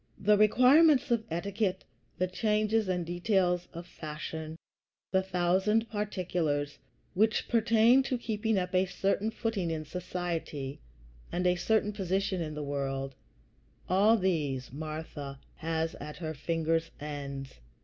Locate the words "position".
11.93-12.41